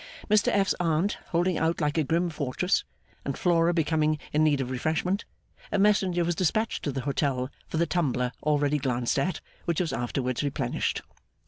[0.31, 2.83] Mr F.'s Aunt holding out like a grim fortress,
[3.23, 5.25] and Flora becoming in need of refreshment,
[5.71, 9.93] a messenger was despatched to the hotel for the tumbler already glanced at, which was
[9.93, 11.03] afterwards replenished.